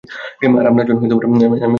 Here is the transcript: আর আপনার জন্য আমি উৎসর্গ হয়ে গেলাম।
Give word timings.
আর 0.59 0.65
আপনার 0.67 0.85
জন্য 0.85 0.99
আমি 0.99 1.13
উৎসর্গ 1.13 1.41
হয়ে 1.41 1.49
গেলাম। 1.53 1.69